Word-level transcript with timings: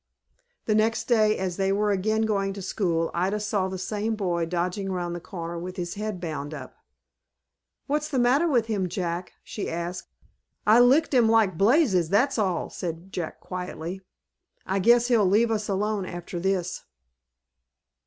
The 0.65 0.73
next 0.73 1.03
day, 1.03 1.37
as 1.37 1.57
they 1.57 1.71
were 1.71 1.91
again 1.91 2.23
going 2.23 2.53
to 2.53 2.61
school, 2.63 3.11
Ida 3.13 3.39
saw 3.39 3.67
the 3.67 3.77
same 3.77 4.15
boy 4.15 4.47
dodging 4.47 4.91
round 4.91 5.15
the 5.15 5.19
corner, 5.21 5.59
with 5.59 5.75
his 5.75 5.93
head 5.93 6.19
bound 6.19 6.55
up. 6.55 6.73
"What's 7.85 8.07
the 8.07 8.17
matter 8.17 8.47
with 8.47 8.65
him, 8.65 8.89
Jack?" 8.89 9.33
she 9.43 9.69
asked. 9.69 10.09
"I 10.65 10.79
licked 10.79 11.13
him 11.13 11.29
like 11.29 11.55
blazes, 11.55 12.09
that's 12.09 12.39
all," 12.39 12.71
said 12.71 13.11
Jack, 13.13 13.39
quietly. 13.41 14.01
"I 14.65 14.79
guess 14.79 15.07
he'll 15.09 15.23
let 15.29 15.51
us 15.51 15.69
alone 15.69 16.07
after 16.07 16.39
this." 16.39 16.81